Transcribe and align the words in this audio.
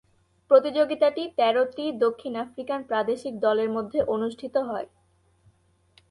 প্রতিযোগিতাটি 0.51 1.23
তেরোটি 1.37 1.85
দক্ষিণ 1.97 2.33
আফ্রিকান 2.35 2.79
প্রাদেশিক 2.83 3.33
দলের 3.39 3.69
মধ্যে 3.69 3.99
অনুষ্ঠিত 4.05 4.55
হয়। 4.69 4.87